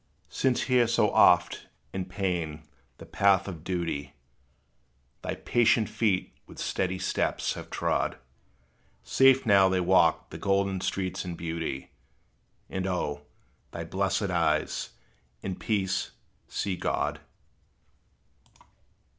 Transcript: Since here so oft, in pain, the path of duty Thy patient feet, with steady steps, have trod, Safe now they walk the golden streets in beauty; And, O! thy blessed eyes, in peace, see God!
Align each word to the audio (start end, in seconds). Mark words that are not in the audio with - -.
Since 0.29 0.63
here 0.63 0.87
so 0.87 1.11
oft, 1.11 1.67
in 1.93 2.05
pain, 2.05 2.63
the 2.97 3.05
path 3.05 3.47
of 3.47 3.63
duty 3.63 4.15
Thy 5.21 5.35
patient 5.35 5.87
feet, 5.89 6.33
with 6.47 6.57
steady 6.57 6.97
steps, 6.97 7.53
have 7.53 7.69
trod, 7.69 8.17
Safe 9.03 9.45
now 9.45 9.69
they 9.69 9.79
walk 9.79 10.31
the 10.31 10.39
golden 10.39 10.81
streets 10.81 11.23
in 11.23 11.35
beauty; 11.35 11.91
And, 12.67 12.87
O! 12.87 13.21
thy 13.69 13.83
blessed 13.83 14.31
eyes, 14.31 14.89
in 15.43 15.53
peace, 15.57 16.09
see 16.47 16.75
God! 16.75 17.19